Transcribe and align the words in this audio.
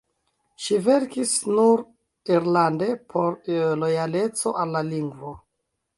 Ŝi 0.67 0.77
verkis 0.85 1.33
nur 1.57 1.83
irlande 2.37 2.89
por 3.15 3.39
lojaleco 3.85 4.59
al 4.65 4.77
la 4.79 4.83
lingvo. 4.93 5.37